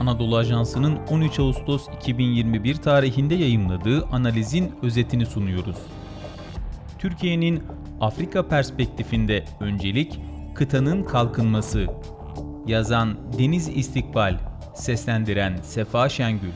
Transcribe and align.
Anadolu 0.00 0.36
Ajansı'nın 0.36 0.96
13 0.96 1.38
Ağustos 1.40 1.86
2021 1.96 2.74
tarihinde 2.74 3.34
yayımladığı 3.34 4.06
analizin 4.06 4.72
özetini 4.82 5.26
sunuyoruz. 5.26 5.76
Türkiye'nin 6.98 7.62
Afrika 8.00 8.48
perspektifinde 8.48 9.44
öncelik 9.60 10.20
kıtanın 10.54 11.02
kalkınması. 11.02 11.86
Yazan 12.66 13.32
Deniz 13.38 13.68
İstikbal, 13.68 14.38
seslendiren 14.74 15.56
Sefa 15.62 16.08
Şengül. 16.08 16.52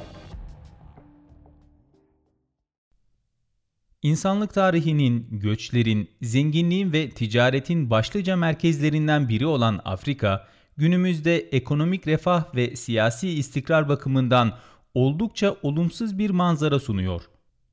İnsanlık 4.02 4.54
tarihinin, 4.54 5.26
göçlerin, 5.30 6.10
zenginliğin 6.22 6.92
ve 6.92 7.10
ticaretin 7.10 7.90
başlıca 7.90 8.36
merkezlerinden 8.36 9.28
biri 9.28 9.46
olan 9.46 9.80
Afrika, 9.84 10.46
günümüzde 10.76 11.38
ekonomik 11.38 12.06
refah 12.06 12.54
ve 12.54 12.76
siyasi 12.76 13.28
istikrar 13.28 13.88
bakımından 13.88 14.58
oldukça 14.94 15.56
olumsuz 15.62 16.18
bir 16.18 16.30
manzara 16.30 16.80
sunuyor. 16.80 17.22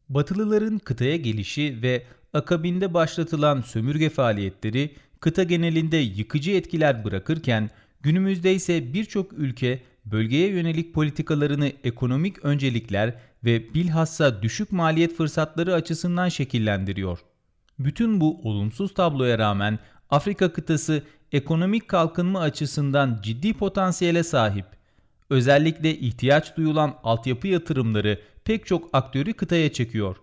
Batılıların 0.10 0.78
kıtaya 0.80 1.16
gelişi 1.16 1.80
ve 1.82 2.04
akabinde 2.34 2.94
başlatılan 2.94 3.62
sömürge 3.62 4.10
faaliyetleri 4.10 4.96
kıta 5.20 5.44
genelinde 5.44 5.98
yıkıcı 5.98 6.52
etkiler 6.52 7.06
bırakırken 7.06 7.70
günümüzde 8.02 8.54
ise 8.54 8.94
birçok 8.94 9.34
ülke 9.34 9.80
bölgeye 10.06 10.50
yönelik 10.50 10.94
politikalarını 10.94 11.72
ekonomik 11.84 12.46
öncelikler 12.46 13.16
ve 13.44 13.74
bilhassa 13.74 14.42
düşük 14.42 14.72
maliyet 14.72 15.16
fırsatları 15.16 15.74
açısından 15.74 16.30
şekillendiriyor. 16.30 17.20
Bütün 17.80 18.22
bu 18.22 18.42
olumsuz 18.44 18.94
tabloya 18.94 19.38
rağmen 19.38 19.80
Afrika 20.10 20.54
kıtası 20.54 21.04
ekonomik 21.32 21.88
kalkınma 21.88 22.40
açısından 22.40 23.20
ciddi 23.24 23.54
potansiyele 23.54 24.24
sahip. 24.24 24.66
Özellikle 25.30 25.98
ihtiyaç 25.98 26.58
duyulan 26.58 26.96
altyapı 27.04 27.48
yatırımları 27.48 28.20
pek 28.44 28.66
çok 28.66 28.90
aktörü 28.94 29.34
kıtaya 29.34 29.74
çekiyor. 29.74 30.16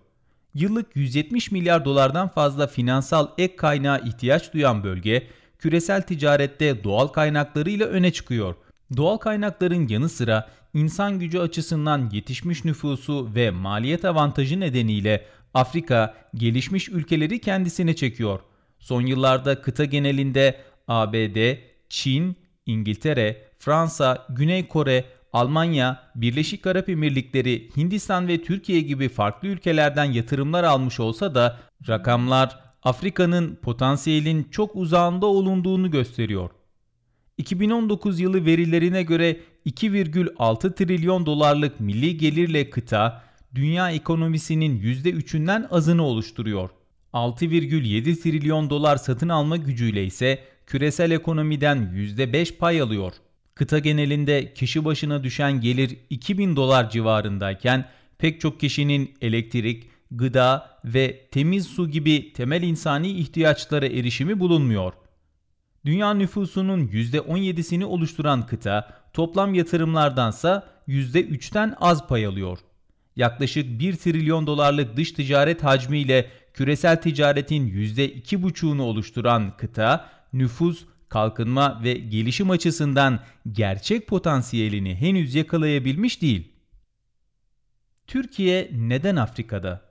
Yıllık 0.55 0.97
170 0.97 1.51
milyar 1.51 1.85
dolardan 1.85 2.29
fazla 2.29 2.67
finansal 2.67 3.29
ek 3.39 3.57
kaynağa 3.57 3.99
ihtiyaç 3.99 4.53
duyan 4.55 4.85
bölge, 4.85 5.27
küresel 5.59 6.03
ticarette 6.03 6.85
doğal 6.85 7.07
kaynaklarıyla 7.07 7.87
öne 7.87 8.13
çıkıyor. 8.13 8.55
Doğal 8.97 9.17
kaynakların 9.17 9.89
yanı 9.89 10.09
sıra 10.09 10.49
insan 10.75 11.19
gücü 11.19 11.39
açısından 11.39 12.11
yetişmiş 12.13 12.65
nüfusu 12.65 13.35
ve 13.35 13.51
maliyet 13.51 14.05
avantajı 14.05 14.61
nedeniyle 14.61 15.27
Afrika 15.55 16.15
gelişmiş 16.35 16.89
ülkeleri 16.89 17.41
kendisine 17.41 17.97
çekiyor. 17.97 18.41
Son 18.79 19.01
yıllarda 19.01 19.63
kıta 19.63 19.85
genelinde 19.85 20.57
ABD, 20.89 21.59
Çin, 21.89 22.37
İngiltere, 22.67 23.43
Fransa, 23.59 24.27
Güney 24.31 24.69
Kore, 24.69 25.05
Almanya, 25.33 26.03
Birleşik 26.15 26.67
Arap 26.67 26.89
Emirlikleri, 26.89 27.71
Hindistan 27.77 28.29
ve 28.29 28.43
Türkiye 28.43 28.81
gibi 28.81 29.09
farklı 29.09 29.49
ülkelerden 29.49 30.05
yatırımlar 30.05 30.65
almış 30.65 31.01
olsa 31.01 31.35
da 31.35 31.59
rakamlar 31.89 32.59
Afrika'nın 32.83 33.57
potansiyelin 33.57 34.49
çok 34.51 34.77
uzağında 34.77 35.27
olunduğunu 35.27 35.91
gösteriyor. 35.91 36.51
2019 37.39 38.21
yılı 38.21 38.47
verilerine 38.47 39.03
göre 39.03 39.41
2,6 39.67 40.75
trilyon 40.75 41.27
dolarlık 41.27 41.81
milli 41.81 42.17
gelirle 42.17 42.71
kıta 42.71 43.23
dünya 43.55 43.91
ekonomisinin 43.91 44.81
%3'ünden 44.81 45.69
azını 45.71 46.03
oluşturuyor. 46.03 46.71
6,7 47.13 48.23
trilyon 48.23 48.71
dolar 48.71 48.97
satın 48.97 49.29
alma 49.29 49.57
gücüyle 49.57 50.05
ise 50.05 50.45
küresel 50.67 51.11
ekonomiden 51.11 51.79
%5 51.95 52.57
pay 52.57 52.81
alıyor. 52.81 53.13
Kıta 53.55 53.79
genelinde 53.79 54.55
kişi 54.55 54.85
başına 54.85 55.25
düşen 55.25 55.61
gelir 55.61 55.97
2000 56.11 56.57
dolar 56.57 56.91
civarındayken 56.91 57.89
pek 58.19 58.41
çok 58.41 58.61
kişinin 58.61 59.15
elektrik, 59.21 59.91
gıda 60.11 60.79
ve 60.85 61.21
temiz 61.31 61.67
su 61.67 61.91
gibi 61.91 62.33
temel 62.33 62.63
insani 62.63 63.09
ihtiyaçlara 63.09 63.87
erişimi 63.87 64.41
bulunmuyor. 64.41 64.93
Dünya 65.85 66.15
nüfusunun 66.15 66.89
%17'sini 66.89 67.85
oluşturan 67.85 68.47
kıta 68.47 68.89
toplam 69.13 69.55
yatırımlardansa 69.55 70.67
%3'ten 70.89 71.75
az 71.81 72.07
pay 72.07 72.27
alıyor. 72.27 72.59
Yaklaşık 73.17 73.81
1 73.81 73.97
trilyon 73.97 74.47
dolarlık 74.47 74.97
dış 74.97 75.13
ticaret 75.13 75.65
hacmiyle 75.65 76.31
küresel 76.55 77.03
ticaretin 77.03 77.69
%2,5'unu 77.69 78.81
oluşturan 78.81 79.57
kıta 79.57 80.16
nüfus, 80.33 80.85
kalkınma 81.09 81.81
ve 81.83 81.93
gelişim 81.95 82.51
açısından 82.51 83.21
gerçek 83.53 84.07
potansiyelini 84.07 84.95
henüz 84.95 85.35
yakalayabilmiş 85.35 86.23
değil. 86.23 86.53
Türkiye 88.07 88.71
neden 88.73 89.17
Afrika'da? 89.17 89.87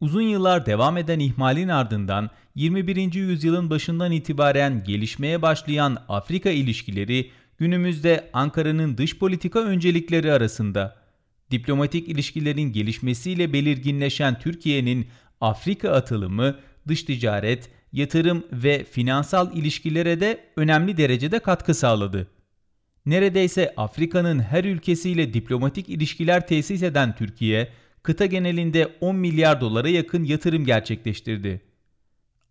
Uzun 0.00 0.22
yıllar 0.22 0.66
devam 0.66 0.96
eden 0.96 1.18
ihmalin 1.18 1.68
ardından 1.68 2.30
21. 2.54 3.14
yüzyılın 3.14 3.70
başından 3.70 4.12
itibaren 4.12 4.84
gelişmeye 4.84 5.42
başlayan 5.42 5.98
Afrika 6.08 6.50
ilişkileri 6.50 7.30
günümüzde 7.58 8.30
Ankara'nın 8.32 8.98
dış 8.98 9.18
politika 9.18 9.60
öncelikleri 9.60 10.32
arasında. 10.32 10.96
Diplomatik 11.50 12.08
ilişkilerin 12.08 12.72
gelişmesiyle 12.72 13.52
belirginleşen 13.52 14.38
Türkiye'nin 14.38 15.08
Afrika 15.40 15.90
atılımı 15.90 16.56
dış 16.88 17.02
ticaret, 17.02 17.70
yatırım 17.94 18.44
ve 18.52 18.84
finansal 18.84 19.56
ilişkilere 19.56 20.20
de 20.20 20.40
önemli 20.56 20.96
derecede 20.96 21.38
katkı 21.38 21.74
sağladı. 21.74 22.26
Neredeyse 23.06 23.74
Afrika'nın 23.76 24.38
her 24.38 24.64
ülkesiyle 24.64 25.34
diplomatik 25.34 25.88
ilişkiler 25.88 26.46
tesis 26.46 26.82
eden 26.82 27.16
Türkiye, 27.16 27.68
kıta 28.02 28.26
genelinde 28.26 28.96
10 29.00 29.16
milyar 29.16 29.60
dolara 29.60 29.88
yakın 29.88 30.24
yatırım 30.24 30.64
gerçekleştirdi. 30.64 31.60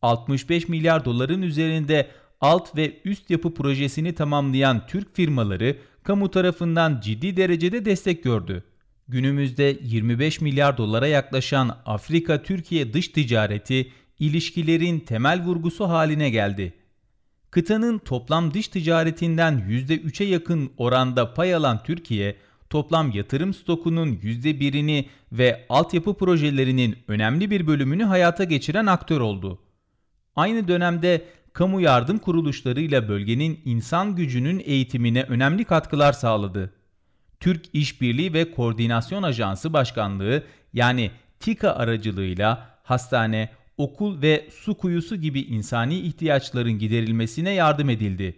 65 0.01 0.69
milyar 0.69 1.05
doların 1.05 1.41
üzerinde 1.41 2.07
alt 2.41 2.77
ve 2.77 3.01
üst 3.05 3.29
yapı 3.29 3.53
projesini 3.53 4.15
tamamlayan 4.15 4.87
Türk 4.87 5.15
firmaları 5.15 5.77
kamu 6.03 6.31
tarafından 6.31 7.01
ciddi 7.03 7.37
derecede 7.37 7.85
destek 7.85 8.23
gördü. 8.23 8.63
Günümüzde 9.07 9.77
25 9.81 10.41
milyar 10.41 10.77
dolara 10.77 11.07
yaklaşan 11.07 11.77
Afrika-Türkiye 11.85 12.93
dış 12.93 13.07
ticareti 13.07 13.91
ilişkilerin 14.19 14.99
temel 14.99 15.43
vurgusu 15.43 15.89
haline 15.89 16.29
geldi. 16.29 16.73
Kıtanın 17.51 17.97
toplam 17.97 18.53
dış 18.53 18.67
ticaretinden 18.67 19.59
%3'e 19.69 20.27
yakın 20.27 20.71
oranda 20.77 21.33
pay 21.33 21.55
alan 21.55 21.83
Türkiye, 21.83 22.35
toplam 22.69 23.11
yatırım 23.11 23.53
stokunun 23.53 24.15
%1'ini 24.15 25.05
ve 25.31 25.65
altyapı 25.69 26.13
projelerinin 26.13 26.97
önemli 27.07 27.51
bir 27.51 27.67
bölümünü 27.67 28.03
hayata 28.03 28.43
geçiren 28.43 28.85
aktör 28.85 29.21
oldu. 29.21 29.59
Aynı 30.35 30.67
dönemde 30.67 31.25
kamu 31.53 31.81
yardım 31.81 32.19
kuruluşlarıyla 32.19 33.09
bölgenin 33.09 33.59
insan 33.65 34.15
gücünün 34.15 34.61
eğitimine 34.65 35.23
önemli 35.23 35.63
katkılar 35.65 36.13
sağladı. 36.13 36.73
Türk 37.39 37.65
İşbirliği 37.73 38.33
ve 38.33 38.51
Koordinasyon 38.51 39.23
Ajansı 39.23 39.73
Başkanlığı 39.73 40.43
yani 40.73 41.11
TİKA 41.39 41.75
aracılığıyla 41.75 42.69
hastane, 42.83 43.49
okul 43.77 44.21
ve 44.21 44.47
su 44.51 44.77
kuyusu 44.77 45.15
gibi 45.15 45.41
insani 45.41 45.99
ihtiyaçların 45.99 46.79
giderilmesine 46.79 47.51
yardım 47.51 47.89
edildi. 47.89 48.35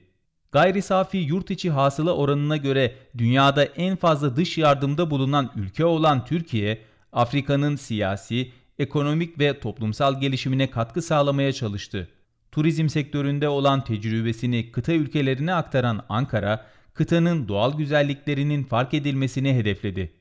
Gayri 0.52 0.82
safi 0.82 1.18
yurt 1.18 1.52
içi 1.52 1.70
hasıla 1.70 2.16
oranına 2.16 2.58
göre 2.58 2.96
dünyada 3.18 3.66
en 3.66 3.96
fazla 3.96 4.36
dış 4.36 4.58
yardımda 4.58 5.12
bulunan 5.12 5.52
ülke 5.56 5.86
olan 5.86 6.26
Türkiye, 6.26 6.82
Afrika'nın 7.12 7.76
siyasi, 7.76 8.52
ekonomik 8.80 9.40
ve 9.40 9.60
toplumsal 9.60 10.22
gelişimine 10.22 10.70
katkı 10.70 11.02
sağlamaya 11.02 11.54
çalıştı. 11.54 12.10
Turizm 12.52 12.90
sektöründe 12.90 13.48
olan 13.50 13.84
tecrübesini 13.84 14.72
kıta 14.72 14.94
ülkelerine 14.94 15.54
aktaran 15.54 16.06
Ankara, 16.10 16.66
kıtanın 16.94 17.48
doğal 17.48 17.78
güzelliklerinin 17.78 18.64
fark 18.64 18.94
edilmesini 18.94 19.54
hedefledi. 19.54 20.14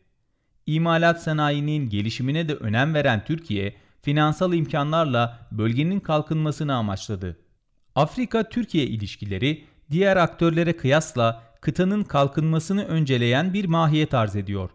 İmalat 0.67 1.22
sanayinin 1.22 1.88
gelişimine 1.88 2.49
de 2.49 2.55
önem 2.55 2.94
veren 2.94 3.25
Türkiye, 3.25 3.75
finansal 4.05 4.53
imkanlarla 4.53 5.49
bölgenin 5.53 6.01
kalkınmasını 6.01 6.75
amaçladı. 6.75 7.37
Afrika-Türkiye 7.95 8.85
ilişkileri 8.87 9.65
diğer 9.91 10.17
aktörlere 10.17 10.77
kıyasla 10.77 11.43
kıtanın 11.61 12.03
kalkınmasını 12.03 12.85
önceleyen 12.85 13.55
bir 13.55 13.65
mahiyet 13.65 14.15
arz 14.15 14.37
ediyor. 14.37 14.71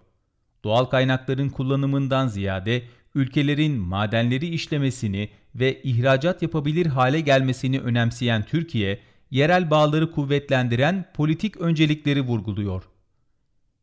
Doğal 0.64 0.86
kaynakların 0.86 1.50
kullanımından 1.50 2.28
ziyade 2.28 2.84
ülkelerin 3.16 3.80
madenleri 3.80 4.48
işlemesini 4.48 5.30
ve 5.56 5.82
ihracat 5.82 6.42
yapabilir 6.42 6.86
hale 6.86 7.20
gelmesini 7.22 7.80
önemseyen 7.80 8.44
Türkiye, 8.44 9.00
yerel 9.32 9.70
bağları 9.70 10.12
kuvvetlendiren 10.12 11.06
politik 11.14 11.58
öncelikleri 11.58 12.22
vurguluyor. 12.22 12.84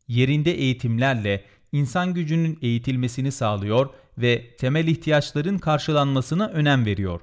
Yerinde 0.07 0.51
eğitimlerle 0.51 1.43
insan 1.77 2.13
gücünün 2.13 2.59
eğitilmesini 2.61 3.31
sağlıyor 3.31 3.89
ve 4.17 4.55
temel 4.57 4.87
ihtiyaçların 4.87 5.57
karşılanmasına 5.57 6.47
önem 6.47 6.85
veriyor. 6.85 7.21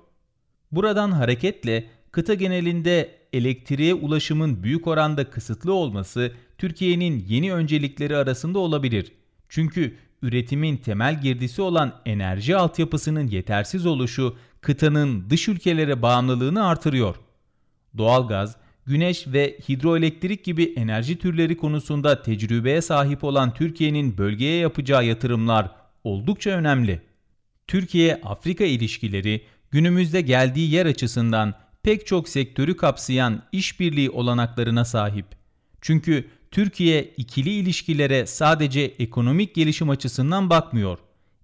Buradan 0.73 1.11
hareketle 1.11 1.91
kıta 2.13 2.35
genelinde 2.35 3.11
elektriğe 3.33 3.95
ulaşımın 3.95 4.63
büyük 4.63 4.87
oranda 4.87 5.31
kısıtlı 5.31 5.73
olması 5.73 6.33
Türkiye'nin 6.59 7.25
yeni 7.29 7.53
öncelikleri 7.53 8.17
arasında 8.17 8.59
olabilir. 8.59 9.13
Çünkü 9.49 9.97
üretimin 10.23 10.77
temel 10.77 11.21
girdisi 11.21 11.63
olan 11.63 12.01
enerji 12.07 12.57
altyapısının 12.57 13.27
yetersiz 13.27 13.87
oluşu 13.87 14.37
kıtanın 14.61 15.31
dış 15.31 15.49
ülkelere 15.49 16.03
bağımlılığını 16.03 16.67
artırıyor. 16.67 17.17
Doğalgaz, 17.99 18.57
güneş 18.87 19.27
ve 19.27 19.59
hidroelektrik 19.69 20.45
gibi 20.45 20.73
enerji 20.77 21.19
türleri 21.19 21.57
konusunda 21.57 22.23
tecrübeye 22.23 22.83
sahip 22.83 23.25
olan 23.25 23.55
Türkiye'nin 23.55 24.19
bölgeye 24.19 24.57
yapacağı 24.59 25.07
yatırımlar 25.07 25.71
oldukça 26.05 26.51
önemli. 26.51 27.01
Türkiye-Afrika 27.67 28.65
ilişkileri 28.65 29.45
günümüzde 29.71 30.21
geldiği 30.21 30.71
yer 30.71 30.87
açısından 30.87 31.55
pek 31.83 32.07
çok 32.07 32.29
sektörü 32.29 32.77
kapsayan 32.77 33.43
işbirliği 33.53 34.11
olanaklarına 34.11 34.85
sahip. 34.85 35.27
Çünkü 35.81 36.29
Türkiye 36.51 37.05
ikili 37.17 37.51
ilişkilere 37.51 38.27
sadece 38.27 38.81
ekonomik 38.81 39.55
gelişim 39.55 39.91
açısından 39.91 40.51
bakmıyor. 40.51 40.99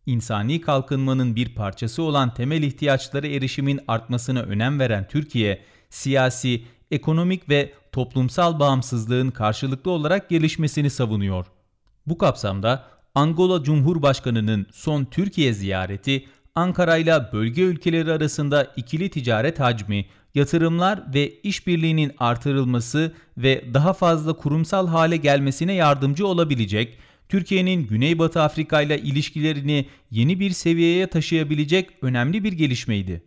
İnsani 0.07 0.61
kalkınmanın 0.61 1.37
bir 1.37 1.55
parçası 1.55 2.03
olan 2.03 2.35
temel 2.35 2.63
ihtiyaçlara 2.63 3.27
erişimin 3.27 3.81
artmasına 3.89 4.43
önem 4.43 4.81
veren 4.81 5.09
Türkiye, 5.09 5.63
siyasi, 5.91 6.63
ekonomik 6.91 7.49
ve 7.49 7.73
toplumsal 7.93 8.59
bağımsızlığın 8.59 9.31
karşılıklı 9.31 9.91
olarak 9.91 10.31
gelişmesini 10.31 10.91
savunuyor. 10.91 11.47
Bu 12.07 12.19
kapsamda 12.19 12.85
Angola 13.15 13.63
Cumhurbaşkanı'nın 13.63 14.67
son 14.73 15.05
Türkiye 15.05 15.53
ziyareti 15.53 16.27
Ankara 16.55 16.97
ile 16.97 17.33
bölge 17.33 17.63
ülkeleri 17.63 18.13
arasında 18.13 18.65
ikili 18.77 19.11
ticaret 19.11 19.61
hacmi, 19.61 20.07
yatırımlar 20.35 21.15
ve 21.15 21.41
işbirliğinin 21.41 22.13
artırılması 22.19 23.13
ve 23.37 23.65
daha 23.75 23.93
fazla 23.93 24.33
kurumsal 24.33 24.89
hale 24.89 25.17
gelmesine 25.17 25.73
yardımcı 25.73 26.27
olabilecek, 26.27 26.99
Türkiye'nin 27.29 27.87
Güneybatı 27.87 28.43
Afrika 28.43 28.83
ile 28.83 28.99
ilişkilerini 28.99 29.87
yeni 30.11 30.41
bir 30.41 30.51
seviyeye 30.51 31.07
taşıyabilecek 31.07 31.91
önemli 32.03 32.45
bir 32.45 32.53
gelişmeydi. 32.53 33.23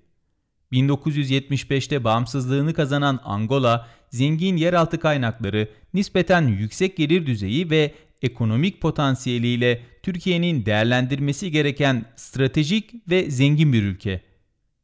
1975'te 0.74 2.04
bağımsızlığını 2.04 2.74
kazanan 2.74 3.20
Angola, 3.24 3.88
zengin 4.10 4.58
yeraltı 4.58 5.00
kaynakları, 5.00 5.70
nispeten 5.94 6.48
yüksek 6.48 6.98
gelir 6.98 7.25
düzeyi 7.25 7.70
ve 7.70 7.94
ekonomik 8.22 8.81
potansiyeliyle 8.81 9.81
Türkiye'nin 10.04 10.66
değerlendirmesi 10.66 11.52
gereken 11.52 12.06
stratejik 12.16 13.10
ve 13.10 13.31
zengin 13.31 13.74
bir 13.74 13.84
ülke. 13.84 14.22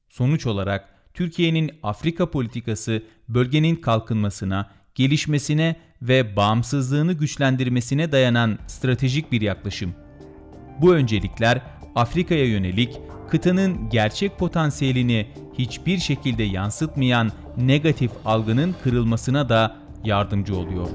Sonuç 0.10 0.46
olarak 0.46 0.90
Türkiye'nin 1.14 1.72
Afrika 1.84 2.32
politikası 2.32 3.04
bölgenin 3.30 3.76
kalkınmasına, 3.76 4.72
gelişmesine 4.96 5.76
ve 6.02 6.36
bağımsızlığını 6.36 7.14
güçlendirmesine 7.14 8.12
dayanan 8.12 8.60
stratejik 8.68 9.32
bir 9.32 9.42
yaklaşım. 9.42 9.96
Bu 10.82 10.96
öncelikler 10.96 11.62
Afrika'ya 12.00 12.46
yönelik 12.46 13.00
kıtanın 13.30 13.90
gerçek 13.90 14.38
potansiyelini 14.40 15.28
hiçbir 15.58 15.98
şekilde 15.98 16.44
yansıtmayan 16.44 17.32
negatif 17.58 18.12
algının 18.26 18.76
kırılmasına 18.84 19.50
da 19.50 19.76
yardımcı 20.04 20.58
oluyor. 20.58 20.88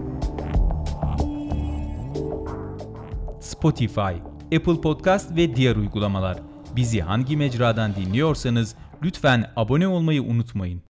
Spotify, 3.40 4.00
Apple 4.56 4.80
Podcast 4.80 5.36
ve 5.36 5.56
diğer 5.56 5.76
uygulamalar. 5.76 6.38
Bizi 6.76 7.00
hangi 7.00 7.36
mecradan 7.36 7.94
dinliyorsanız 7.94 8.74
lütfen 9.02 9.50
abone 9.56 9.88
olmayı 9.88 10.22
unutmayın. 10.22 10.82